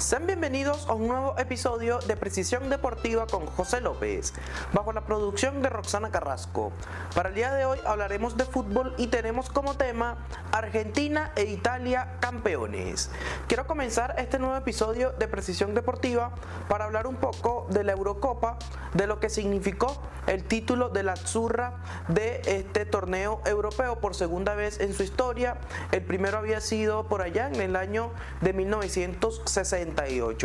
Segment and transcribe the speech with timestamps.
[0.00, 4.32] Sean bienvenidos a un nuevo episodio de Precisión Deportiva con José López,
[4.72, 6.72] bajo la producción de Roxana Carrasco.
[7.14, 10.16] Para el día de hoy hablaremos de fútbol y tenemos como tema
[10.52, 13.10] Argentina e Italia campeones.
[13.46, 16.32] Quiero comenzar este nuevo episodio de Precisión Deportiva
[16.66, 18.58] para hablar un poco de la Eurocopa,
[18.94, 24.54] de lo que significó el título de la Azzurra de este torneo europeo por segunda
[24.54, 25.58] vez en su historia.
[25.92, 29.89] El primero había sido por allá en el año de 1960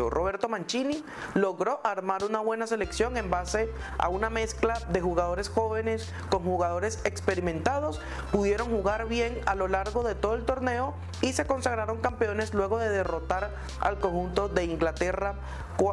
[0.10, 6.12] Roberto Mancini logró armar una buena selección en base a una mezcla de jugadores jóvenes
[6.30, 8.02] con jugadores experimentados.
[8.32, 12.78] Pudieron jugar bien a lo largo de todo el torneo y se consagraron campeones luego
[12.78, 15.36] de derrotar al conjunto de Inglaterra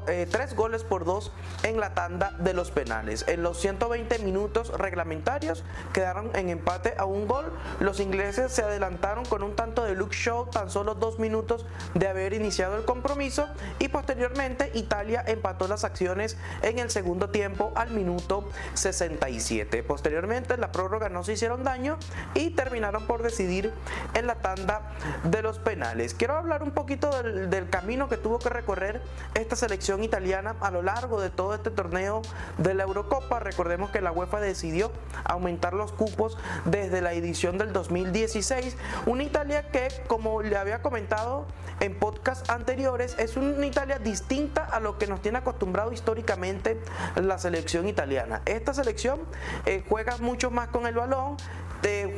[0.06, 1.33] eh, tres goles por dos
[1.64, 3.25] en la tanda de los penales.
[3.27, 7.53] En los 120 minutos reglamentarios quedaron en empate a un gol.
[7.80, 12.06] Los ingleses se adelantaron con un tanto de Luke Shaw tan solo dos minutos de
[12.06, 13.42] haber iniciado el compromiso
[13.79, 19.83] y posteriormente Italia empató las acciones en el segundo tiempo al minuto 67.
[19.83, 21.98] Posteriormente la prórroga no se hicieron daño
[22.35, 23.73] y terminaron por decidir
[24.15, 24.93] en la tanda
[25.25, 26.15] de los penales.
[26.15, 29.01] Quiero hablar un poquito del, del camino que tuvo que recorrer
[29.35, 32.23] esta selección italiana a lo largo de todo este torneo
[32.59, 33.41] de la Eurocopa.
[33.41, 34.93] Recordemos que la UEFA decidió
[35.25, 38.77] aumentar los cupos desde la edición del 2016.
[39.07, 41.47] Una Italia que, como le había comentado
[41.81, 46.80] en podcast anteriores, es una Italia distinta a lo que nos tiene acostumbrado históricamente
[47.16, 48.42] la selección italiana.
[48.44, 49.20] Esta selección
[49.66, 51.36] eh, juega mucho más con el balón,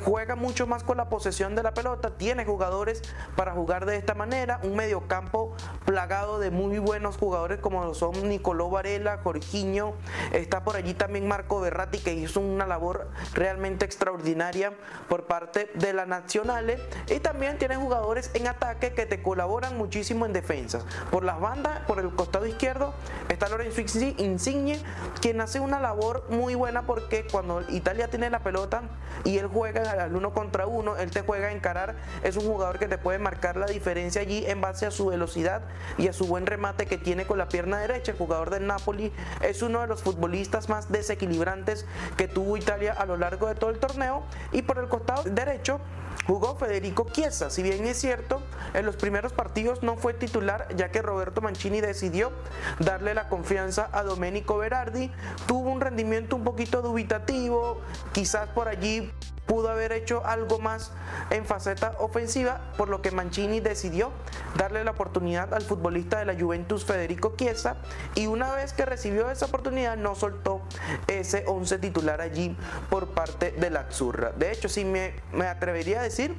[0.04, 3.02] juega mucho más con la posesión de la pelota, tiene jugadores
[3.36, 8.70] para jugar de esta manera, un mediocampo plagado de muy buenos jugadores como son Nicolò
[8.70, 9.94] Varela, Jorginho,
[10.32, 14.72] está por allí también Marco Berratti que hizo una labor realmente extraordinaria
[15.08, 20.26] por parte de la Nacionales y también tiene jugadores en ataque que te colaboran muchísimo
[20.26, 20.84] en defensas.
[21.10, 22.94] Por las bandas, por el costado izquierdo
[23.28, 24.78] está Lorenzo Insigne,
[25.20, 28.82] quien hace una labor muy buena porque cuando Italia tiene la pelota
[29.24, 32.78] y él juega al uno contra uno, él te juega a encarar, es un jugador
[32.78, 35.62] que te puede marcar la diferencia allí en base a su velocidad
[35.96, 38.12] y a su buen remate que tiene con la pierna derecha.
[38.12, 43.06] El jugador del Napoli es uno de los futbolistas más desequilibrantes que tuvo Italia a
[43.06, 45.80] lo largo de todo el torneo y por el costado derecho
[46.26, 47.50] jugó Federico Chiesa.
[47.50, 48.42] Si bien es cierto,
[48.72, 52.32] en los primeros partidos no fue titular ya que Roberto Mancini decidió
[52.78, 55.12] darle la confianza a Domenico Berardi.
[55.46, 57.80] Tuvo un rendimiento un poquito dubitativo,
[58.12, 59.12] quizás por allí
[59.46, 60.92] pudo haber hecho algo más
[61.30, 64.10] en faceta ofensiva, por lo que Mancini decidió
[64.56, 67.76] darle la oportunidad al futbolista de la Juventus Federico Chiesa
[68.14, 70.62] y una vez que recibió esa oportunidad no soltó
[71.06, 72.56] ese 11 titular allí
[72.90, 74.32] por parte de la Azzurra.
[74.32, 76.34] De hecho, sí me, me atrevería a decir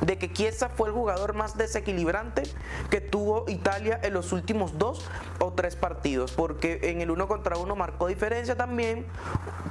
[0.00, 2.42] de que Chiesa fue el jugador más desequilibrante
[2.90, 5.04] que tuvo Italia en los últimos dos
[5.40, 9.06] o tres partidos, porque en el uno contra uno marcó diferencia también,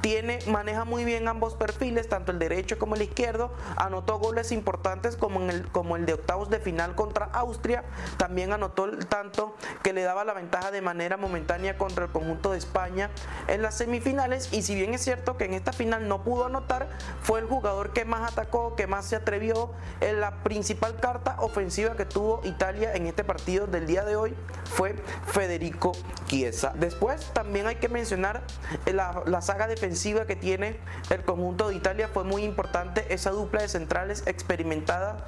[0.00, 5.16] tiene, maneja muy bien ambos perfiles, tanto el derecho como el izquierdo, anotó goles importantes
[5.16, 7.84] como, el, como el de octavos de final contra Austria,
[8.16, 12.52] también anotó el tanto que le daba la ventaja de manera momentánea contra el conjunto
[12.52, 13.10] de España
[13.48, 16.88] en las semifinales, y si bien es cierto que en esta final no pudo anotar,
[17.22, 19.70] fue el jugador que más atacó, que más se atrevió,
[20.14, 24.94] la principal carta ofensiva que tuvo Italia en este partido del día de hoy fue
[25.26, 25.92] Federico
[26.26, 26.72] Chiesa.
[26.76, 28.42] Después también hay que mencionar
[28.86, 30.78] la, la saga defensiva que tiene
[31.10, 32.08] el conjunto de Italia.
[32.12, 35.24] Fue muy importante esa dupla de centrales experimentada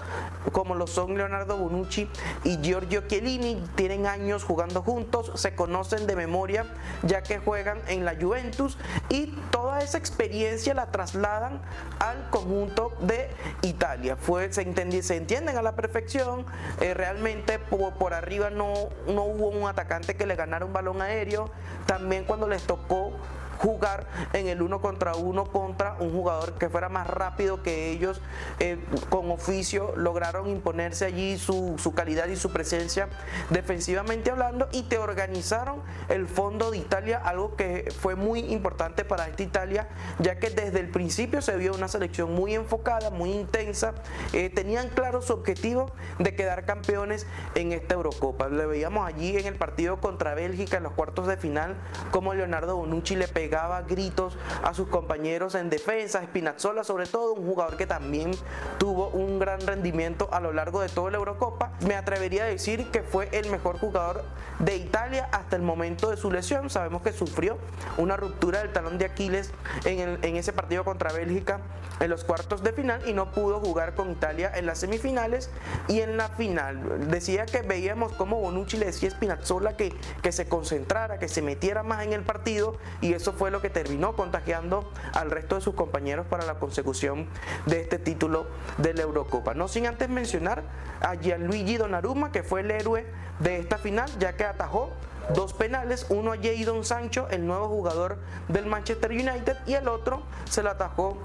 [0.53, 2.09] como lo son Leonardo Bonucci
[2.45, 3.63] y Giorgio Chiellini.
[3.75, 6.67] Tienen años jugando juntos, se conocen de memoria
[7.03, 11.61] ya que juegan en la Juventus y toda esa experiencia la trasladan
[11.99, 13.31] al conjunto de
[13.63, 14.17] Italia.
[14.17, 14.63] Fue, se
[15.03, 16.47] se entienden a la perfección.
[16.81, 18.75] Eh, realmente por, por, arriba no,
[19.07, 21.51] no hubo un atacante que le ganara un balón aéreo.
[21.87, 23.13] También cuando les tocó
[23.59, 28.21] jugar en el uno contra uno contra un jugador que fuera más rápido que ellos
[28.59, 28.79] eh,
[29.09, 33.09] con oficio lograron imponerse allí su, su, calidad y su presencia
[33.51, 39.29] defensivamente hablando y te organizaron el fondo de Italia algo que fue muy importante para
[39.29, 39.89] esta Italia
[40.19, 43.95] ya que desde el principio se vio una selección muy enfocada muy intensa
[44.33, 48.49] eh, tenían claro su objetivo de quedar campeones en esta Eurocopa.
[48.49, 51.77] Le veíamos allí en el partido contra Bélgica en los cuartos de final
[52.11, 57.33] como Leonardo Bonucci le pegó pegaba gritos a sus compañeros en defensa, Spinazzola sobre todo,
[57.35, 58.33] un jugador que también
[58.77, 61.71] tuvo un gran rendimiento a lo largo de toda la Eurocopa.
[61.87, 64.25] Me atrevería a decir que fue el mejor jugador
[64.59, 66.71] de Italia hasta el momento de su lesión.
[66.71, 67.57] Sabemos que sufrió
[67.99, 69.53] una ruptura del talón de Aquiles
[69.85, 71.61] en, en ese partido contra Bélgica
[72.01, 75.51] en los cuartos de final y no pudo jugar con Italia en las semifinales
[75.89, 77.09] y en la final.
[77.11, 81.43] Decía que veíamos como Bonucci le decía a Spinazzola que, que se concentrara, que se
[81.43, 85.61] metiera más en el partido y eso fue lo que terminó contagiando al resto de
[85.61, 87.29] sus compañeros para la consecución
[87.67, 88.47] de este título
[88.79, 89.55] de la Eurocopa.
[89.55, 90.63] No sin antes mencionar
[91.01, 93.07] a Gianluigi Donnarumma, que fue el héroe
[93.39, 94.91] de esta final, ya que atajó
[95.35, 98.19] dos penales, uno a Jadon Sancho, el nuevo jugador
[98.49, 101.19] del Manchester United, y el otro se lo atajó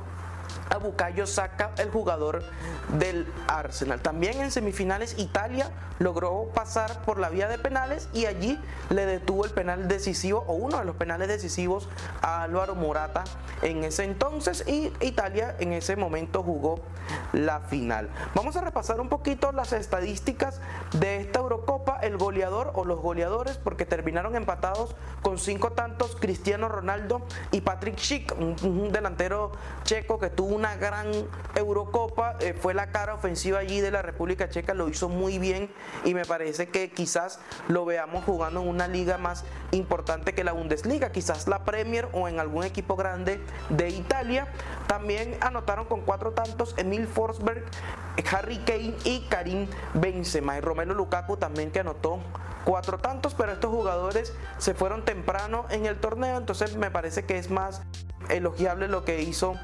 [0.71, 2.43] a Bukayo Saka, el jugador
[2.97, 4.01] del Arsenal.
[4.01, 5.69] También en semifinales Italia
[5.99, 8.59] logró pasar por la vía de penales y allí
[8.89, 11.87] le detuvo el penal decisivo o uno de los penales decisivos
[12.21, 13.23] a Álvaro Morata
[13.61, 16.79] en ese entonces y Italia en ese momento jugó
[17.33, 18.09] la final.
[18.33, 20.61] Vamos a repasar un poquito las estadísticas
[20.93, 26.69] de esta Eurocopa, el goleador o los goleadores porque terminaron empatados con cinco tantos Cristiano
[26.69, 27.21] Ronaldo
[27.51, 29.51] y Patrick Schick, un, delantero
[29.83, 31.11] checo que tuvo una gran
[31.55, 35.71] Eurocopa, eh, fue la cara ofensiva allí de la República Checa, lo hizo muy bien
[36.05, 40.51] y me parece que quizás lo veamos jugando en una liga más importante que la
[40.51, 44.49] Bundesliga, quizás la Premier o en algún equipo grande de Italia.
[44.85, 47.65] También anotaron con cuatro tantos Emil Forsberg,
[48.31, 52.19] Harry Kane y Karim Benzema y Romelu Lukaku también que anotó
[52.65, 57.39] cuatro tantos, pero estos jugadores se fueron temprano en el torneo, entonces me parece que
[57.39, 57.81] es más
[58.29, 59.55] elogiable lo que hizo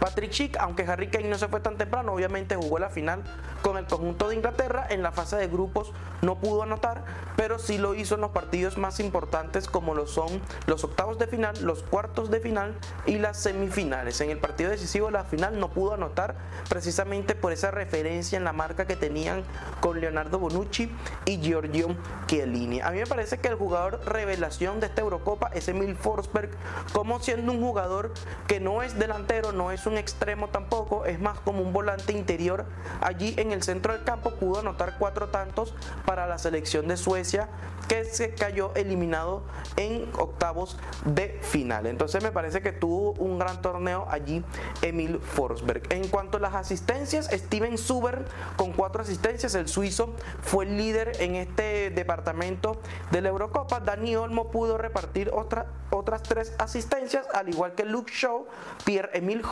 [0.00, 3.22] Patrick Schick, aunque Harry Kane no se fue tan temprano, obviamente jugó la final
[3.62, 4.86] con el conjunto de Inglaterra.
[4.90, 5.92] En la fase de grupos
[6.22, 7.04] no pudo anotar,
[7.36, 11.26] pero sí lo hizo en los partidos más importantes como lo son los octavos de
[11.26, 12.74] final, los cuartos de final
[13.06, 14.20] y las semifinales.
[14.20, 16.36] En el partido decisivo, la final no pudo anotar
[16.68, 19.44] precisamente por esa referencia en la marca que tenían
[19.80, 20.90] con Leonardo Bonucci
[21.24, 21.96] y Giorgio
[22.26, 22.80] Chiellini.
[22.80, 26.50] A mí me parece que el jugador revelación de esta Eurocopa es Emil Forsberg,
[26.92, 28.12] como siendo un jugador
[28.46, 32.12] que no es delantero, no es es un extremo tampoco, es más como un volante
[32.12, 32.66] interior.
[33.00, 37.48] Allí en el centro del campo pudo anotar cuatro tantos para la selección de Suecia
[37.88, 39.44] que se cayó eliminado
[39.76, 40.76] en octavos
[41.06, 41.86] de final.
[41.86, 44.44] Entonces me parece que tuvo un gran torneo allí
[44.82, 45.90] Emil Forsberg.
[45.92, 48.26] En cuanto a las asistencias, Steven Suber
[48.56, 53.80] con cuatro asistencias, el suizo fue el líder en este departamento de la Eurocopa.
[53.80, 58.46] Dani Olmo pudo repartir otras tres asistencias, al igual que Luke Shaw,
[58.84, 59.42] Pierre Emil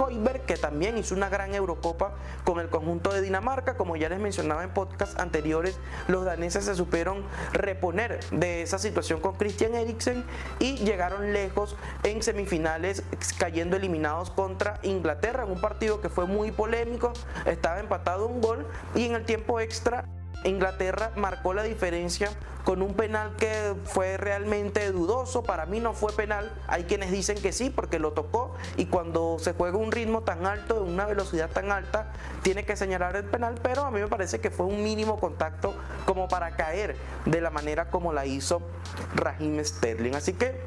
[0.47, 2.15] Que también hizo una gran Eurocopa
[2.45, 3.77] con el conjunto de Dinamarca.
[3.77, 5.79] Como ya les mencionaba en podcasts anteriores,
[6.09, 7.23] los daneses se supieron
[7.53, 10.25] reponer de esa situación con Christian Eriksen
[10.59, 13.03] y llegaron lejos en semifinales
[13.39, 17.13] cayendo eliminados contra Inglaterra en un partido que fue muy polémico,
[17.45, 20.05] estaba empatado un gol y en el tiempo extra
[20.49, 22.31] Inglaterra marcó la diferencia
[22.65, 25.45] con un penal que fue realmente dudoso.
[25.45, 26.53] Para mí no fue penal.
[26.67, 30.47] Hay quienes dicen que sí porque lo tocó y cuando se juega un ritmo tan
[30.47, 32.13] alto, de una velocidad tan alta,
[32.43, 33.55] tiene que señalar el penal.
[33.63, 35.75] Pero a mí me parece que fue un mínimo contacto
[36.07, 38.63] como para caer de la manera como la hizo
[39.15, 40.15] Raheem Sterling.
[40.15, 40.61] Así que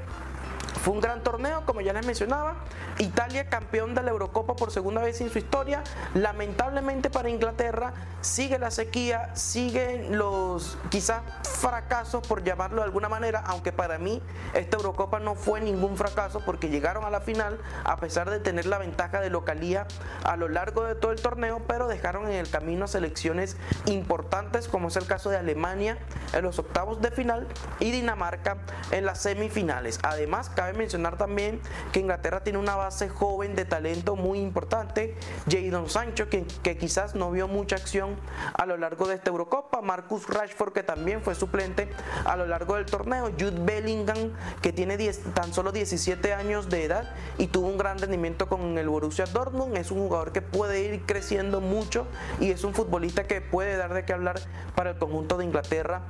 [0.82, 2.56] fue un gran torneo, como ya les mencionaba.
[3.00, 5.84] Italia campeón de la Eurocopa por segunda vez en su historia.
[6.14, 13.44] Lamentablemente para Inglaterra sigue la sequía, siguen los quizás fracasos por llamarlo de alguna manera,
[13.46, 14.22] aunque para mí
[14.54, 18.66] esta Eurocopa no fue ningún fracaso porque llegaron a la final a pesar de tener
[18.66, 19.86] la ventaja de localía
[20.24, 24.88] a lo largo de todo el torneo, pero dejaron en el camino selecciones importantes como
[24.88, 25.98] es el caso de Alemania
[26.34, 27.48] en los octavos de final
[27.80, 28.58] y Dinamarca
[28.92, 30.00] en las semifinales.
[30.04, 31.62] Además, cabe mencionar también
[31.92, 35.16] que Inglaterra tiene una base joven de talento muy importante,
[35.50, 38.16] Jadon Sancho, que, que quizás no vio mucha acción
[38.54, 41.90] a lo largo de esta Eurocopa, Marcus Rashford, que también fue suplente
[42.26, 44.98] a lo largo del torneo, Jude Bellingham, que tiene
[45.34, 49.78] tan solo 17 años de edad y tuvo un gran rendimiento con el Borussia Dortmund,
[49.78, 52.06] es un jugador que puede ir creciendo mucho
[52.40, 54.40] y es un futbolista que puede dar de qué hablar
[54.76, 56.02] para el conjunto de Inglaterra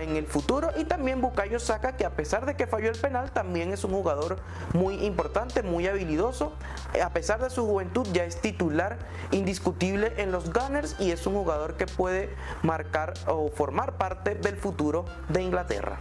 [0.00, 0.70] en el futuro.
[0.76, 3.90] Y también Bukayo Saka, que a pesar de que falló el penal, también es un
[3.90, 4.36] jugador jugador
[4.72, 6.52] muy importante, muy habilidoso.
[6.94, 8.98] Eh, a pesar de su juventud, ya es titular
[9.32, 12.32] indiscutible en los Gunners y es un jugador que puede
[12.62, 15.98] marcar o formar parte del futuro de Inglaterra.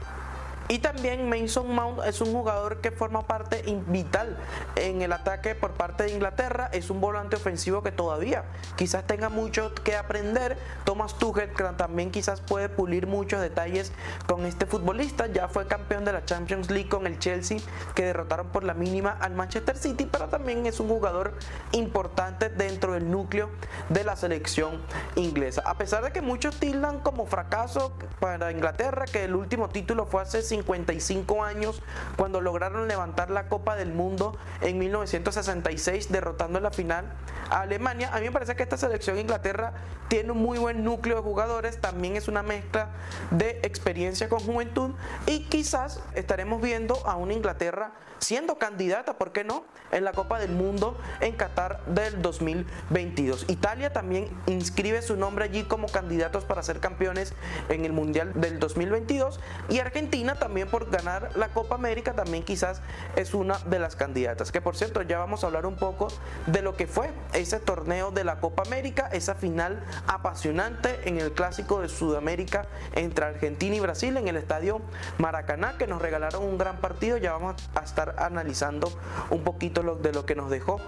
[0.67, 4.36] Y también Mason Mount es un jugador que forma parte vital
[4.75, 6.69] en el ataque por parte de Inglaterra.
[6.74, 8.45] Es un volante ofensivo que todavía
[8.75, 10.57] quizás tenga mucho que aprender.
[10.84, 13.91] Thomas Tuchel también quizás puede pulir muchos detalles
[14.27, 15.27] con este futbolista.
[15.27, 17.60] Ya fue campeón de la Champions League con el Chelsea
[17.93, 21.34] que derrotaron por la mínima al Manchester City, pero también es un jugador
[21.74, 23.51] importante dentro del núcleo
[23.89, 24.81] de la selección
[25.15, 25.62] inglesa.
[25.65, 30.24] A pesar de que muchos tildan como fracaso para Inglaterra, que el último título fue
[30.24, 31.81] hace 55 años
[32.15, 37.13] cuando lograron levantar la Copa del Mundo en 1966 derrotando en la final
[37.50, 38.09] a Alemania.
[38.13, 39.74] A mí me parece que esta selección Inglaterra
[40.07, 42.89] tiene un muy buen núcleo de jugadores, también es una mezcla
[43.31, 44.91] de experiencia con juventud
[45.25, 50.39] y quizás estaremos viendo a una Inglaterra siendo candidata, ¿por qué no?, en la Copa
[50.39, 53.45] del Mundo en Qatar del 2022.
[53.50, 57.33] Italia también inscribe su nombre allí como candidatos para ser campeones
[57.69, 62.80] en el Mundial del 2022 y Argentina también por ganar la Copa América también quizás
[63.16, 64.52] es una de las candidatas.
[64.52, 66.08] Que por cierto, ya vamos a hablar un poco
[66.46, 71.32] de lo que fue ese torneo de la Copa América, esa final apasionante en el
[71.32, 74.82] clásico de Sudamérica entre Argentina y Brasil en el estadio
[75.18, 77.18] Maracaná que nos regalaron un gran partido.
[77.18, 78.92] Ya vamos a estar analizando
[79.32, 80.80] un poquito de lo que nos dejó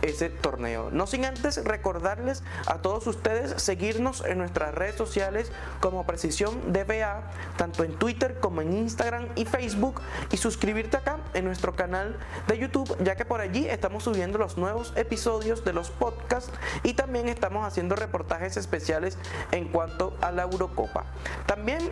[0.00, 0.88] ese torneo.
[0.90, 7.30] No sin antes recordarles a todos ustedes seguirnos en nuestras redes sociales como Precisión DBA,
[7.58, 9.01] tanto en Twitter como en Instagram
[9.34, 12.16] y Facebook, y suscribirte acá en nuestro canal
[12.46, 16.52] de YouTube, ya que por allí estamos subiendo los nuevos episodios de los podcasts
[16.84, 19.18] y también estamos haciendo reportajes especiales
[19.50, 21.04] en cuanto a la Eurocopa.
[21.46, 21.90] También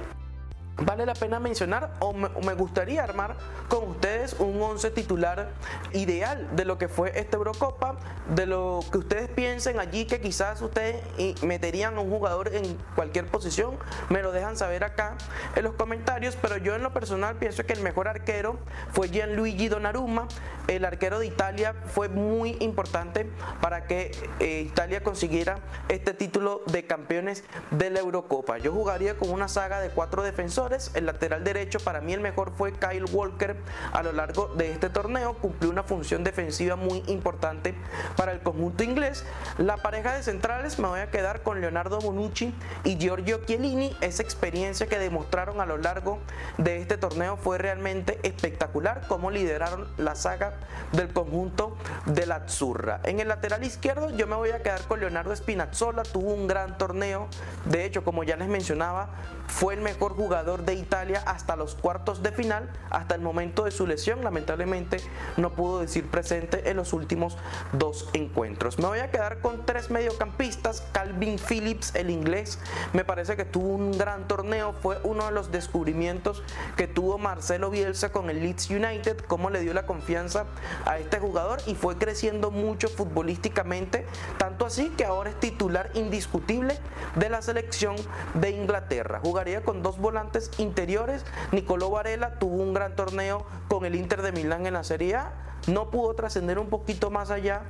[0.80, 3.36] vale la pena mencionar o me, gustaría armar
[3.68, 5.50] con ustedes un 11 titular
[5.92, 7.96] ideal de lo que fue esta Eurocopa,
[8.34, 10.96] de lo que ustedes piensen allí que quizás ustedes
[11.42, 15.16] meterían a un jugador en cualquier posición, me lo dejan saber acá
[15.54, 18.58] en los comentarios, pero yo en lo personal pienso que el mejor arquero
[18.92, 20.28] fue Gianluigi Donnarumma,
[20.66, 23.28] el arquero de Italia fue muy importante
[23.60, 25.58] para que eh, Italia consiguiera
[25.88, 28.58] este título de campeones de la Eurocopa.
[28.58, 32.52] Yo jugaría con una saga de cuatro defensores el lateral derecho para mí el mejor
[32.56, 33.56] fue Kyle Walker
[33.92, 35.34] a lo largo de este torneo.
[35.34, 37.74] Cumplió una función defensiva muy importante
[38.16, 39.24] para el conjunto inglés.
[39.58, 43.96] La pareja de centrales me voy a quedar con Leonardo Bonucci y Giorgio Chiellini.
[44.00, 46.20] Esa experiencia que demostraron a lo largo
[46.56, 49.02] de este torneo fue realmente espectacular.
[49.08, 50.54] Cómo lideraron la saga
[50.92, 53.00] del conjunto de la Azzurra.
[53.04, 56.04] En el lateral izquierdo yo me voy a quedar con Leonardo Spinazzola.
[56.04, 57.28] Tuvo un gran torneo.
[57.64, 59.10] De hecho, como ya les mencionaba,
[59.50, 63.70] fue el mejor jugador de Italia hasta los cuartos de final, hasta el momento de
[63.70, 64.24] su lesión.
[64.24, 64.98] Lamentablemente
[65.36, 67.36] no pudo decir presente en los últimos
[67.72, 68.78] dos encuentros.
[68.78, 70.82] Me voy a quedar con tres mediocampistas.
[70.92, 72.58] Calvin Phillips, el inglés,
[72.92, 74.74] me parece que tuvo un gran torneo.
[74.80, 76.42] Fue uno de los descubrimientos
[76.76, 80.46] que tuvo Marcelo Bielsa con el Leeds United, cómo le dio la confianza
[80.86, 84.06] a este jugador y fue creciendo mucho futbolísticamente,
[84.38, 86.78] tanto así que ahora es titular indiscutible
[87.16, 87.96] de la selección
[88.34, 89.20] de Inglaterra.
[89.64, 94.66] Con dos volantes interiores, Nicolò Varela tuvo un gran torneo con el Inter de Milán
[94.66, 95.32] en la Serie A,
[95.66, 97.62] no pudo trascender un poquito más allá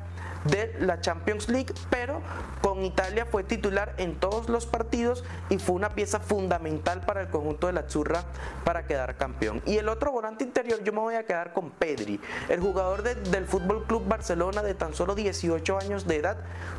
[0.47, 2.23] de la Champions League, pero
[2.61, 7.29] con Italia fue titular en todos los partidos y fue una pieza fundamental para el
[7.29, 8.25] conjunto de la Churra
[8.65, 9.63] para quedar campeón.
[9.65, 13.47] Y el otro volante interior yo me voy a quedar con Pedri, el jugador del
[13.47, 16.39] Fútbol Club Barcelona de tan solo 18 años de edad,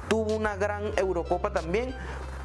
[0.10, 1.95] tuvo una gran Eurocopa también,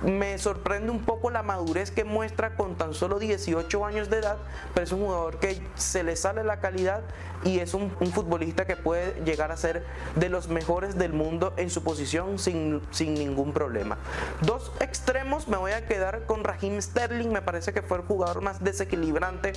[0.02, 4.36] me sorprende un poco la madurez que muestra con tan solo 18 años de edad,
[4.74, 7.02] pero es un jugador que se le sale la calidad
[7.44, 11.70] y es un, futbolista que puede llegar a ser de los mejores del mundo en
[11.70, 13.98] su posición sin, sin ningún problema.
[14.42, 18.40] Dos extremos, me voy a quedar con Raheem Sterling, me parece que fue el jugador
[18.40, 19.52] más desequilibrante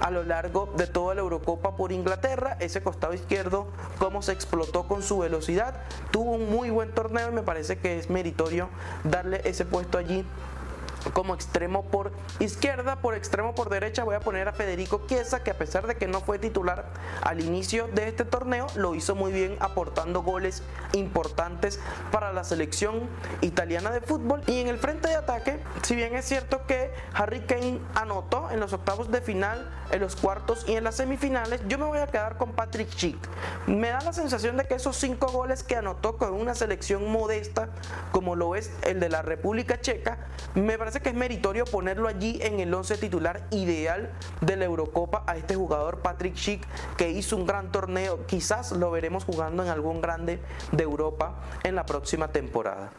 [0.00, 3.66] a lo largo de toda la Eurocopa por Inglaterra, ese costado izquierdo,
[3.98, 5.74] cómo se explotó con su velocidad,
[6.10, 8.68] tuvo un muy buen torneo y me parece que es meritorio
[9.04, 10.24] darle ese puesto allí
[11.12, 15.50] como extremo por izquierda, por extremo por derecha voy a poner a Federico Chiesa, que
[15.50, 16.86] a pesar de que no fue titular
[17.22, 21.80] al inicio de este torneo, lo hizo muy bien aportando goles importantes
[22.10, 23.08] para la selección
[23.40, 24.42] italiana de fútbol.
[24.46, 28.60] Y en el frente de ataque, si bien es cierto que Harry Kane anotó en
[28.60, 32.06] los octavos de final, en los cuartos y en las semifinales, yo me voy a
[32.06, 33.18] quedar con Patrick Schick.
[33.66, 37.68] Me da la sensación de que esos cinco goles que anotó con una selección modesta,
[38.12, 40.18] como lo es el de la República Checa,
[40.54, 45.24] me parece que es meritorio ponerlo allí en el 11 titular ideal de la Eurocopa
[45.26, 46.64] a este jugador Patrick Schick
[46.96, 48.26] que hizo un gran torneo.
[48.26, 50.38] Quizás lo veremos jugando en algún grande
[50.70, 51.34] de Europa
[51.64, 52.92] en la próxima temporada.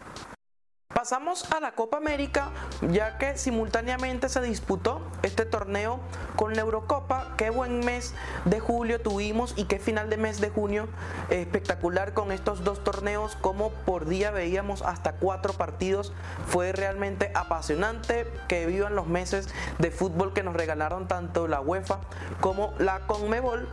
[0.95, 2.51] Pasamos a la Copa América,
[2.89, 5.99] ya que simultáneamente se disputó este torneo
[6.37, 7.33] con la Eurocopa.
[7.35, 8.13] Qué buen mes
[8.45, 10.87] de julio tuvimos y qué final de mes de junio
[11.29, 16.13] espectacular con estos dos torneos, como por día veíamos hasta cuatro partidos.
[16.47, 19.49] Fue realmente apasionante que vivan los meses
[19.79, 21.99] de fútbol que nos regalaron tanto la UEFA
[22.39, 23.67] como la Conmebol.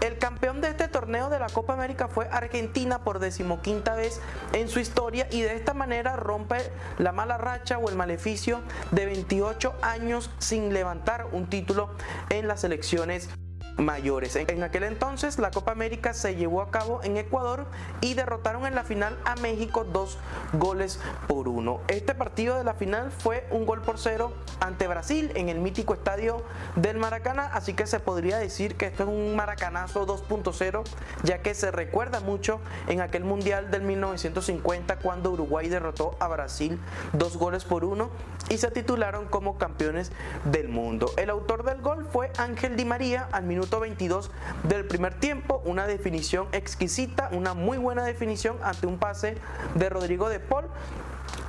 [0.00, 4.20] El campeón de este torneo de la Copa América fue Argentina por decimoquinta vez
[4.52, 6.63] en su historia y de esta manera rompe
[6.98, 11.90] la mala racha o el maleficio de 28 años sin levantar un título
[12.30, 13.28] en las elecciones
[13.76, 14.36] mayores.
[14.36, 17.66] En aquel entonces la Copa América se llevó a cabo en Ecuador
[18.00, 20.18] y derrotaron en la final a México dos
[20.52, 21.80] goles por uno.
[21.88, 25.94] Este partido de la final fue un gol por cero ante Brasil en el mítico
[25.94, 26.42] estadio
[26.76, 30.82] del Maracaná, así que se podría decir que esto es un maracanazo 2.0,
[31.22, 36.78] ya que se recuerda mucho en aquel Mundial del 1950 cuando Uruguay derrotó a Brasil
[37.12, 38.10] dos goles por uno
[38.50, 40.12] y se titularon como campeones
[40.44, 41.10] del mundo.
[41.16, 44.30] El autor del gol fue Ángel Di María al minuto 22
[44.68, 45.62] del primer tiempo.
[45.64, 49.36] Una definición exquisita, una muy buena definición ante un pase
[49.74, 50.66] de Rodrigo de Paul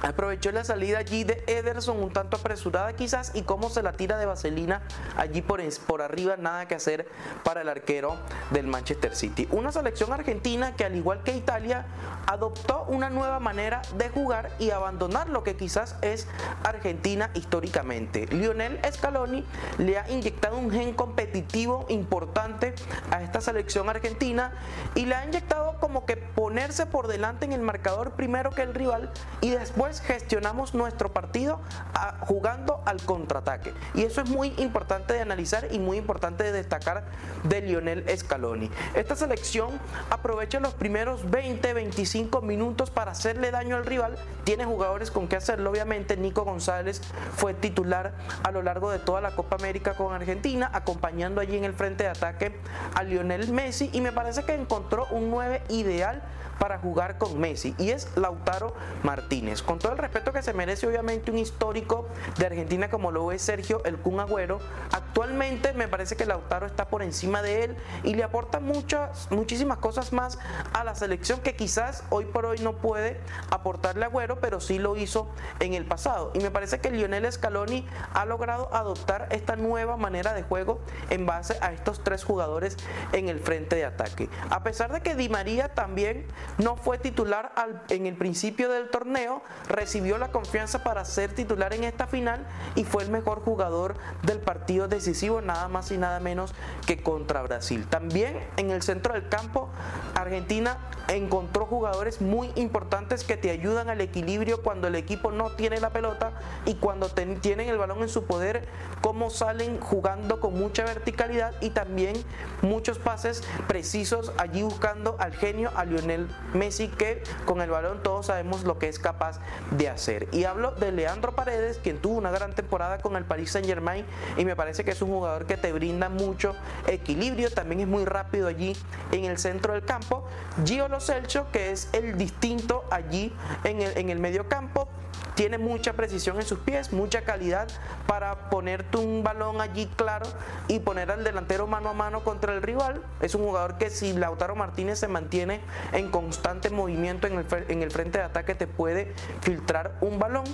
[0.01, 4.17] Aprovechó la salida allí de Ederson un tanto apresurada quizás y cómo se la tira
[4.17, 4.81] de vaselina
[5.17, 7.07] allí por, por arriba, nada que hacer
[7.43, 8.17] para el arquero
[8.51, 9.47] del Manchester City.
[9.51, 11.85] Una selección argentina que al igual que Italia
[12.27, 16.27] adoptó una nueva manera de jugar y abandonar lo que quizás es
[16.63, 18.27] Argentina históricamente.
[18.27, 19.45] Lionel Scaloni
[19.77, 22.73] le ha inyectado un gen competitivo importante
[23.11, 24.51] a esta selección argentina
[24.95, 28.73] y le ha inyectado como que ponerse por delante en el marcador primero que el
[28.73, 29.11] rival
[29.41, 31.59] y después gestionamos nuestro partido
[31.93, 33.73] ah, jugando al contraataque.
[33.93, 37.05] Y eso es muy importante de analizar y muy importante de destacar
[37.43, 38.69] de Lionel Scaloni.
[38.93, 44.17] Esta selección aprovecha los primeros 20-25 minutos para hacerle daño al rival.
[44.43, 46.17] Tiene jugadores con que hacerlo, obviamente.
[46.17, 47.01] Nico González
[47.35, 51.63] fue titular a lo largo de toda la Copa América con Argentina, acompañando allí en
[51.63, 52.55] el frente de ataque
[52.93, 53.89] a Lionel Messi.
[53.93, 56.21] Y me parece que encontró un 9 ideal
[56.59, 59.61] para jugar con Messi y es Lautaro Martínez.
[59.61, 62.07] Con todo el respeto que se merece obviamente un histórico
[62.37, 64.59] de Argentina como lo es Sergio El Kun Agüero,
[64.91, 69.77] actualmente me parece que Lautaro está por encima de él y le aporta muchas, muchísimas
[69.77, 70.39] cosas más
[70.73, 73.19] a la selección que quizás hoy por hoy no puede
[73.49, 76.31] aportarle Agüero, pero sí lo hizo en el pasado.
[76.33, 81.25] Y me parece que Lionel Scaloni ha logrado adoptar esta nueva manera de juego en
[81.25, 82.77] base a estos tres jugadores
[83.11, 84.29] en el frente de ataque.
[84.49, 86.25] A pesar de que Di María también
[86.57, 87.53] no fue titular
[87.89, 92.83] en el principio del torneo, recibió la confianza para ser titular en esta final y
[92.83, 96.53] fue el mejor jugador del partido decisivo, nada más y nada menos
[96.85, 97.87] que contra Brasil.
[97.87, 99.69] También en el centro del campo,
[100.15, 105.79] Argentina encontró jugadores muy importantes que te ayudan al equilibrio cuando el equipo no tiene
[105.79, 106.33] la pelota
[106.65, 108.67] y cuando tienen el balón en su poder,
[109.01, 112.15] cómo salen jugando con mucha verticalidad y también
[112.61, 118.27] muchos pases precisos allí buscando al genio, a Lionel Messi, que con el balón todos
[118.27, 119.39] sabemos lo que es capaz
[119.71, 120.27] de hacer.
[120.31, 124.05] Y hablo de Leandro Paredes, quien tuvo una gran temporada con el Paris Saint Germain
[124.37, 126.55] y me parece que es un jugador que te brinda mucho
[126.87, 128.75] equilibrio, también es muy rápido allí
[129.11, 130.27] en el centro del campo.
[130.65, 134.87] Gio Lo Celso, que es el distinto allí en el, en el medio campo,
[135.35, 137.67] tiene mucha precisión en sus pies, mucha calidad
[138.07, 140.25] para ponerte un balón allí claro
[140.67, 143.03] y poner al delantero mano a mano contra el rival.
[143.19, 145.59] Es un jugador que si Lautaro Martínez se mantiene
[145.91, 150.45] en constante movimiento en el, en el frente de ataque te puede filtrar un balón.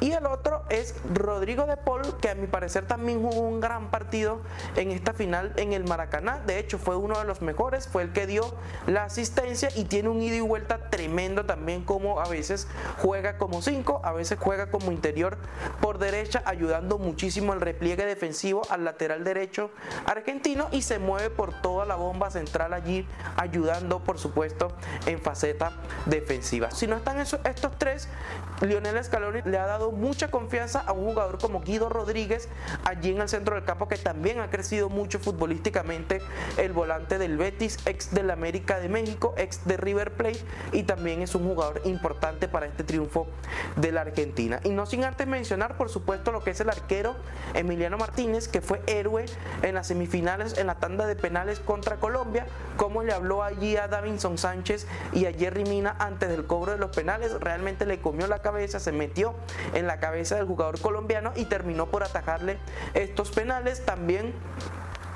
[0.00, 3.90] Y el otro es Rodrigo de Paul, que a mi parecer también jugó un gran
[3.90, 4.40] partido
[4.76, 6.38] en esta final en el Maracaná.
[6.46, 8.54] De hecho fue uno de los mejores, fue el que dio
[8.86, 13.62] la asistencia y tiene un ida y vuelta tremendo también como a veces juega como
[13.62, 15.38] 5, a veces juega como interior
[15.80, 19.70] por derecha, ayudando muchísimo el repliegue defensivo al lateral derecho
[20.06, 24.72] argentino y se mueve por toda la bomba central allí, ayudando por supuesto
[25.06, 25.72] en faceta
[26.06, 26.70] defensiva.
[26.70, 28.08] Si no están estos tres,
[28.60, 32.48] Lionel Scaloni le ha dado mucha confianza a un jugador como Guido Rodríguez
[32.84, 36.20] allí en el centro del campo que también ha crecido mucho futbolísticamente,
[36.56, 40.40] el volante del Betis, ex del América de México, ex de River Plate
[40.72, 43.26] y también es un jugador importante para este triunfo
[43.76, 44.17] del Argentina
[44.64, 47.14] y no sin antes mencionar, por supuesto, lo que es el arquero
[47.54, 49.26] Emiliano Martínez, que fue héroe
[49.62, 53.86] en las semifinales, en la tanda de penales contra Colombia, como le habló allí a
[53.86, 57.32] Davinson Sánchez y a Jerry Mina antes del cobro de los penales.
[57.38, 59.34] Realmente le comió la cabeza, se metió
[59.74, 62.58] en la cabeza del jugador colombiano y terminó por atajarle
[62.94, 63.84] estos penales.
[63.84, 64.34] También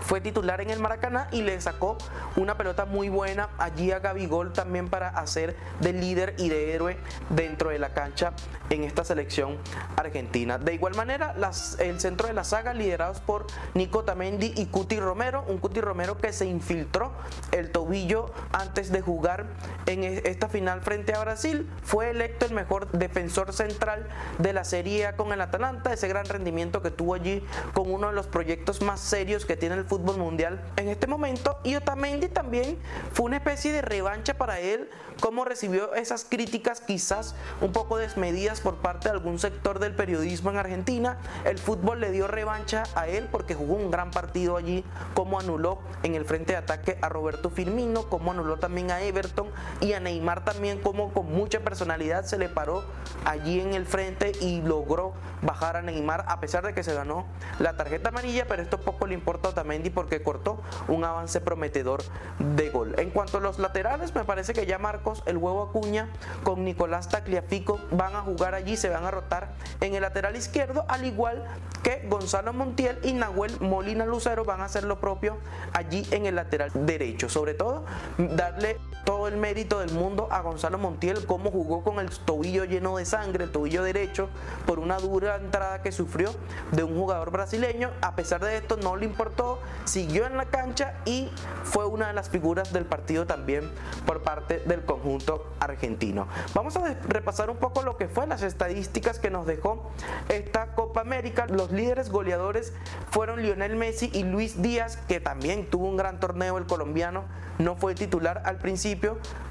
[0.03, 1.97] fue titular en el Maracaná y le sacó
[2.37, 6.99] una pelota muy buena allí a Gabigol también para hacer de líder y de héroe
[7.31, 8.33] dentro de la cancha
[8.71, 9.59] en esta selección
[9.97, 10.59] argentina.
[10.59, 11.35] De igual manera,
[11.79, 16.19] el centro de la saga liderados por Nico Tamendi y Cuti Romero, un Cuti Romero
[16.19, 17.13] que se infiltró
[17.53, 19.47] el tobillo antes de jugar
[19.87, 24.65] en e, esta final frente a Brasil, fue electo el mejor defensor central de la
[24.65, 28.27] Serie A con el Atalanta, ese gran rendimiento que tuvo allí con uno de los
[28.27, 32.79] proyectos más serios que tiene el fútbol mundial en este momento y Otamendi también
[33.13, 34.89] fue una especie de revancha para él
[35.21, 40.51] como recibió esas críticas quizás un poco desmedidas por parte de algún sector del periodismo
[40.51, 41.19] en Argentina.
[41.45, 45.79] El fútbol le dio revancha a él porque jugó un gran partido allí, como anuló
[46.03, 49.49] en el frente de ataque a Roberto Firmino, como anuló también a Everton
[49.81, 52.85] y a Neymar también, como con mucha personalidad se le paró
[53.25, 57.27] allí en el frente y logró bajar a Neymar a pesar de que se ganó
[57.59, 62.03] la tarjeta amarilla, pero esto poco le importa a Otamendi porque cortó un avance prometedor
[62.39, 62.95] de gol.
[62.99, 66.09] En cuanto a los laterales, me parece que ya Marcos, el huevo Acuña,
[66.43, 70.85] con Nicolás Tagliafico van a jugar allí, se van a rotar en el lateral izquierdo,
[70.89, 71.45] al igual
[71.83, 75.39] que Gonzalo Montiel y Nahuel Molina Lucero van a hacer lo propio
[75.73, 77.29] allí en el lateral derecho.
[77.29, 77.85] Sobre todo,
[78.19, 82.97] darle todo el mérito del mundo a Gonzalo Montiel, cómo jugó con el tobillo lleno
[82.97, 84.29] de sangre, el tobillo derecho,
[84.67, 86.35] por una dura entrada que sufrió
[86.73, 87.91] de un jugador brasileño.
[88.01, 91.31] A pesar de esto, no le importó, siguió en la cancha y
[91.65, 93.71] fue una de las figuras del partido también
[94.07, 96.29] por parte del conjunto argentino.
[96.55, 99.91] Vamos a repasar un poco lo que fue las estadísticas que nos dejó
[100.29, 101.47] esta Copa América.
[101.47, 102.73] Los líderes goleadores
[103.11, 107.25] fueron Lionel Messi y Luis Díaz, que también tuvo un gran torneo el colombiano
[107.59, 108.92] no fue titular al principio,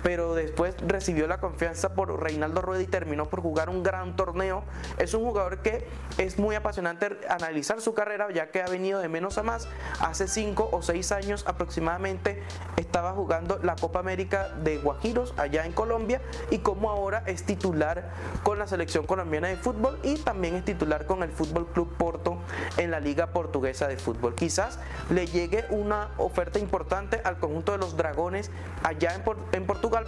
[0.03, 4.63] pero después recibió la confianza por Reinaldo Rueda y terminó por jugar un gran torneo.
[4.97, 9.09] Es un jugador que es muy apasionante analizar su carrera, ya que ha venido de
[9.09, 9.67] menos a más.
[9.99, 12.43] Hace cinco o seis años aproximadamente
[12.77, 18.11] estaba jugando la Copa América de Guajiros allá en Colombia y como ahora es titular
[18.43, 22.37] con la selección colombiana de fútbol y también es titular con el Fútbol Club Porto
[22.77, 24.35] en la Liga Portuguesa de Fútbol.
[24.35, 28.51] Quizás le llegue una oferta importante al conjunto de los Dragones
[28.83, 29.30] allá en, Portugal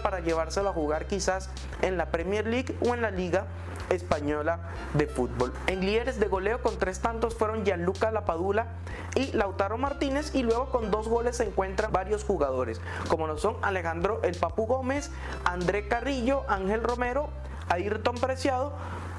[0.02, 1.50] para llevárselo a jugar quizás
[1.82, 3.46] en la Premier League o en la Liga
[3.90, 4.60] Española
[4.94, 5.54] de Fútbol.
[5.68, 8.68] En líderes de goleo con tres tantos fueron Gianluca Lapadula
[9.16, 13.58] y Lautaro Martínez y luego con dos goles se encuentran varios jugadores como lo son
[13.62, 15.12] Alejandro El Papu Gómez,
[15.46, 17.30] André Carrillo, Ángel Romero,
[17.70, 18.74] Ayrton Preciado,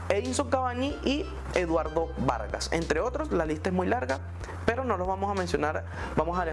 [0.08, 2.68] Edinson Cavani y Eduardo Vargas.
[2.72, 4.20] Entre otros, la lista es muy larga,
[4.66, 5.84] pero no los vamos a mencionar,
[6.16, 6.44] vamos a,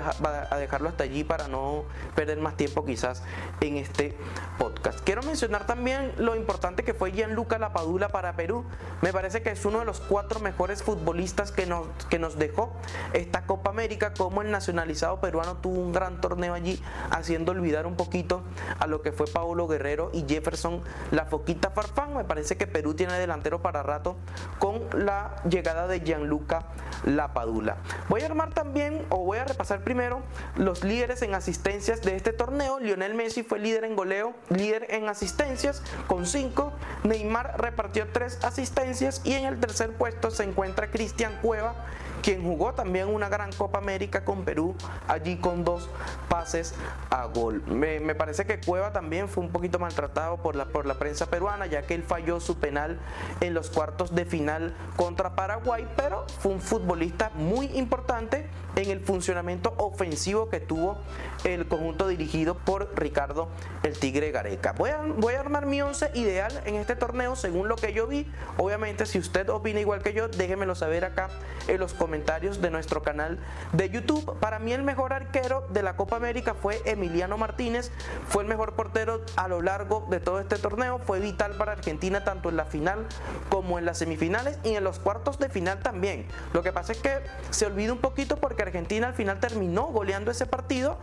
[0.58, 1.86] dejarlo hasta allí para no
[2.16, 3.24] perder más tiempo quizás
[3.62, 4.16] en este
[4.58, 5.00] podcast.
[5.02, 8.66] Quiero mencionar también lo importante que fue Gianluca Lapadula para Perú.
[9.02, 12.74] Me parece que es uno de los cuatro mejores futbolistas que nos, que nos dejó
[13.14, 17.96] esta Copa América, como el nacionalizado peruano tuvo un gran torneo allí, haciendo olvidar un
[17.96, 18.44] poquito
[18.80, 22.16] a lo que fue Paulo Guerrero y Jefferson La Foquita Farfán.
[22.16, 24.16] Me parece que Perú tiene para rato
[24.60, 26.68] con la llegada de Gianluca
[27.06, 27.78] Lapadula.
[28.08, 30.22] Voy a armar también, o voy a repasar primero,
[30.56, 32.80] los líderes en asistencias de este torneo.
[32.80, 36.72] Lionel Messi fue líder en goleo, líder en asistencias con 5.
[37.04, 41.74] Neymar repartió 3 asistencias y en el tercer puesto se encuentra Cristian Cueva
[42.22, 44.76] quien jugó también una gran Copa América con Perú,
[45.08, 45.90] allí con dos
[46.30, 46.74] pases
[47.10, 47.64] a gol.
[47.66, 51.66] Me, parece que Cueva también fue un poquito maltratado por la, por la prensa peruana,
[51.66, 53.00] ya que él falló su penal
[53.40, 59.02] en los cuartos de final contra Paraguay, pero fue un futbolista muy importante en el
[59.02, 60.98] funcionamiento ofensivo que tuvo
[61.44, 63.50] el conjunto dirigido por Ricardo
[63.84, 64.74] el Tigre Gareca.
[64.74, 68.08] Voy a, voy a armar mi once ideal en este torneo según lo que yo
[68.08, 68.28] vi.
[68.58, 71.30] Obviamente si usted opina igual que yo, déjemelo saber acá
[71.68, 73.40] en los comentarios de nuestro canal
[73.74, 74.38] de YouTube.
[74.40, 77.92] Para mí el mejor arquero de la Copa América fue Emiliano Martínez,
[78.28, 82.24] fue el mejor portero a lo largo de todo este torneo, fue vital para Argentina
[82.24, 83.08] tanto en la final
[83.50, 86.26] como en las semifinales y en los cuartos de final también.
[86.54, 90.32] Lo que pasa es que se olvida un poquito porque Argentina al final terminó goleando
[90.32, 90.98] ese partido,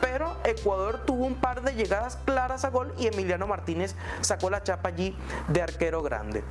[0.00, 4.62] pero Ecuador tuvo un par de llegadas claras a gol y Emiliano Martínez sacó la
[4.62, 5.16] chapa allí
[5.48, 6.42] de arquero grande.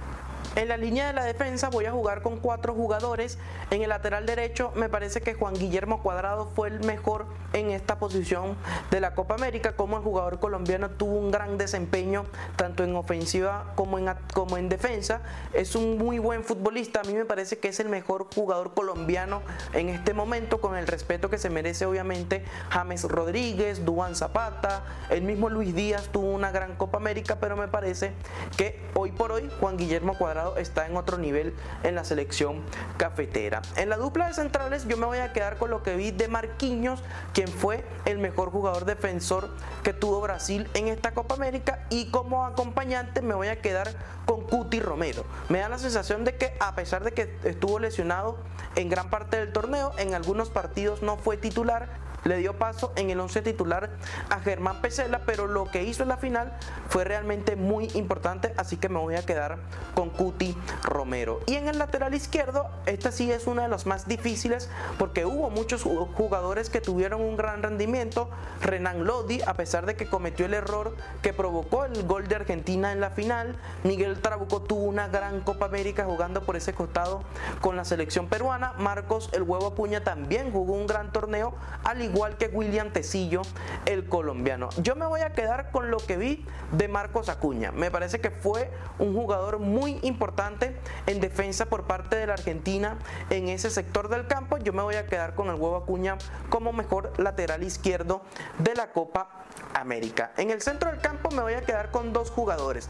[0.56, 3.40] En la línea de la defensa voy a jugar con cuatro jugadores.
[3.72, 7.98] En el lateral derecho me parece que Juan Guillermo Cuadrado fue el mejor en esta
[7.98, 8.56] posición
[8.92, 9.76] de la Copa América.
[9.76, 12.26] Como el jugador colombiano tuvo un gran desempeño
[12.56, 15.22] tanto en ofensiva como en, como en defensa.
[15.54, 17.02] Es un muy buen futbolista.
[17.02, 19.42] A mí me parece que es el mejor jugador colombiano
[19.74, 25.24] en este momento con el respeto que se merece obviamente James Rodríguez, Duan Zapata, el
[25.24, 28.14] mismo Luis Díaz tuvo una gran Copa América, pero me parece
[28.58, 32.64] que hoy por hoy Juan Guillermo Cuadrado Está en otro nivel en la selección
[32.98, 33.62] cafetera.
[33.76, 36.28] En la dupla de centrales yo me voy a quedar con lo que vi de
[36.28, 39.52] Marquinhos, quien fue el mejor jugador defensor
[39.84, 43.90] que tuvo Brasil en esta Copa América y como acompañante me voy a quedar
[44.26, 45.24] con Cuti Romero.
[45.50, 48.38] Me da la sensación de que a pesar de que estuvo lesionado
[48.76, 51.90] en gran parte del torneo, en algunos partidos no fue titular,
[52.24, 53.90] le dio paso en el 11 titular
[54.30, 56.54] a Germán Pesela, pero lo que hizo en la final
[56.90, 59.58] fue realmente muy importante, así que me voy a quedar
[59.96, 61.42] con Cuti Romero.
[61.48, 65.50] Y en el lateral izquierdo, esta sí es una de las más difíciles porque hubo
[65.50, 68.30] muchos jugadores que tuvieron un gran rendimiento.
[68.62, 72.92] Renan Lodi, a pesar de que cometió el error que provocó el gol de Argentina
[72.92, 77.24] en la final, Miguel Trabuco tuvo una gran Copa América jugando por ese costado
[77.62, 78.74] con la selección peruana.
[78.78, 83.42] Marcos El Huevo Apuña también jugó un gran torneo, al igual que William Tecillo,
[83.86, 84.70] el colombiano.
[84.78, 87.72] Yo me voy a quedar con lo que vi de Marcos Acuña.
[87.72, 93.00] Me parece que fue un jugador muy importante en defensa por parte de la Argentina
[93.32, 94.58] en ese sector del campo.
[94.58, 96.18] Yo me voy a quedar con el huevo Acuña
[96.50, 98.22] como mejor lateral izquierdo
[98.60, 99.30] de la Copa
[99.74, 100.32] América.
[100.38, 102.90] En el centro del campo me voy a quedar con dos jugadores.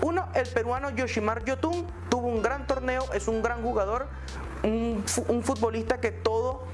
[0.00, 4.08] Uno, el peruano Yoshimar Yotun, tuvo un gran torneo, es un gran jugador,
[4.62, 6.64] un, un futbolista que todo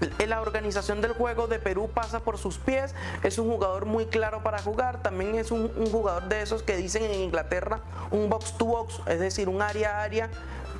[0.26, 4.42] la organización del juego de Perú pasa por sus pies, es un jugador muy claro
[4.42, 7.80] para jugar, también es un, jugador de esos que dicen en Inglaterra
[8.10, 10.30] un box to box, es decir, un área a área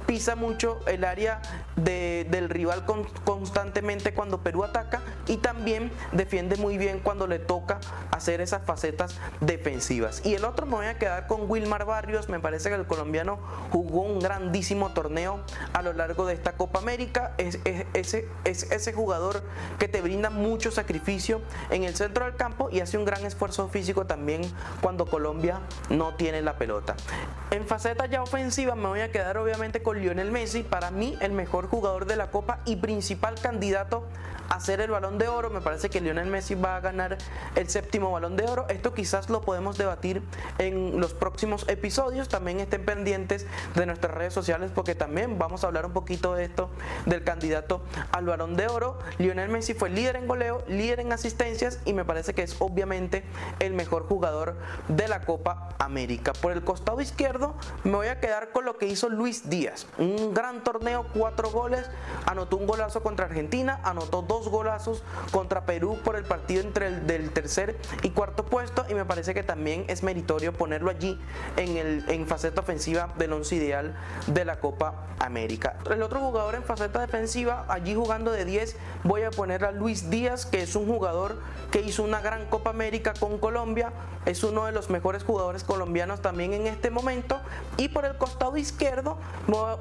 [0.06, 1.42] pisa mucho el área
[1.76, 2.84] del rival
[3.24, 9.18] constantemente cuando Perú ataca y también defiende muy bien cuando le toca hacer esas facetas
[9.40, 10.24] defensivas.
[10.24, 13.38] Y el otro me voy a quedar con Wilmar Barrios, me parece que el colombiano
[13.70, 15.40] jugó un grandísimo torneo
[15.72, 17.58] a lo largo de esta Copa América, es,
[17.94, 19.42] ese, es ese jugador
[19.78, 21.40] que te brinda mucho sacrificio
[21.70, 24.42] en el centro del campo y hace un gran esfuerzo físico también
[24.80, 26.96] cuando Colombia no tiene la pelota.
[27.50, 31.32] En faceta ya ofensiva me voy a quedar obviamente con Lionel Messi, para mí el
[31.32, 34.04] mejor jugador de la Copa y principal candidato
[34.48, 35.50] a ser el balón de oro.
[35.50, 37.18] Me parece que Lionel Messi va a ganar
[37.54, 38.66] el séptimo balón de oro.
[38.68, 40.22] Esto quizás lo podemos debatir
[40.58, 42.28] en los próximos episodios.
[42.28, 46.44] También estén pendientes de nuestras redes sociales porque también vamos a hablar un poquito de
[46.44, 46.70] esto
[47.06, 47.82] del candidato
[48.12, 48.98] al balón de oro.
[49.18, 53.24] Lionel Messi fue líder en goleo, líder en asistencias y me parece que es obviamente
[53.58, 54.56] el mejor jugador
[54.88, 56.32] de la Copa América.
[56.32, 57.54] Por el costado izquierdo
[57.84, 59.85] me voy a quedar con lo que hizo Luis Díaz.
[59.98, 61.88] Un gran torneo, cuatro goles,
[62.26, 67.06] anotó un golazo contra Argentina, anotó dos golazos contra Perú por el partido entre el
[67.06, 71.18] del tercer y cuarto puesto y me parece que también es meritorio ponerlo allí
[71.56, 73.96] en, el, en faceta ofensiva del once ideal
[74.26, 75.78] de la Copa América.
[75.90, 80.10] El otro jugador en faceta defensiva, allí jugando de 10, voy a poner a Luis
[80.10, 81.36] Díaz, que es un jugador
[81.70, 83.92] que hizo una gran Copa América con Colombia,
[84.24, 87.40] es uno de los mejores jugadores colombianos también en este momento
[87.76, 89.18] y por el costado izquierdo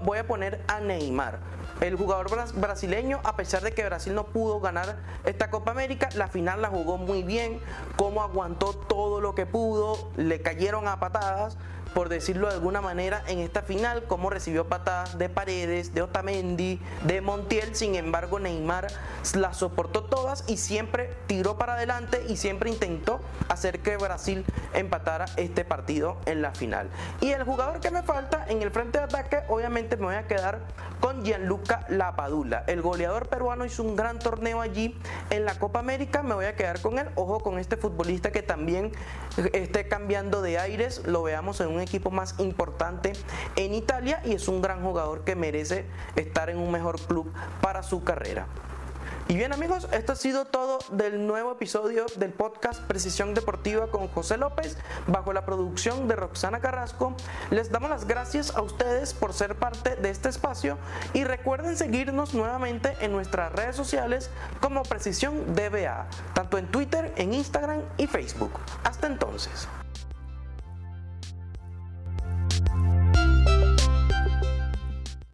[0.03, 1.39] voy a poner a Neymar.
[1.81, 6.27] El jugador brasileño, a pesar de que Brasil no pudo ganar esta Copa América, la
[6.27, 7.59] final la jugó muy bien,
[7.97, 11.57] como aguantó todo lo que pudo, le cayeron a patadas,
[11.95, 16.81] por decirlo de alguna manera, en esta final, como recibió patadas de Paredes, de Otamendi,
[17.05, 18.87] de Montiel, sin embargo Neymar
[19.33, 25.25] las soportó todas y siempre tiró para adelante y siempre intentó hacer que Brasil empatara
[25.37, 26.89] este partido en la final.
[27.21, 30.27] Y el jugador que me falta en el frente de ataque, obviamente me voy a
[30.27, 30.59] quedar
[30.99, 32.65] con Gianluca Lapadula.
[32.67, 36.57] El goleador peruano hizo un gran torneo allí en la Copa América, me voy a
[36.57, 37.07] quedar con él.
[37.15, 38.91] Ojo con este futbolista que también
[39.53, 43.13] esté cambiando de aires, lo veamos en un equipo más importante
[43.55, 47.83] en Italia y es un gran jugador que merece estar en un mejor club para
[47.83, 48.47] su carrera.
[49.27, 54.07] Y bien amigos, esto ha sido todo del nuevo episodio del podcast Precisión Deportiva con
[54.07, 57.15] José López, bajo la producción de Roxana Carrasco.
[57.49, 60.77] Les damos las gracias a ustedes por ser parte de este espacio
[61.13, 64.29] y recuerden seguirnos nuevamente en nuestras redes sociales
[64.61, 68.51] como Precisión DBA, tanto en Twitter, en Instagram y Facebook.
[68.83, 69.67] Hasta entonces.